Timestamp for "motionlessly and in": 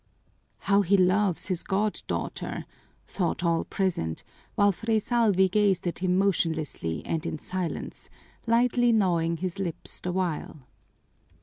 6.17-7.37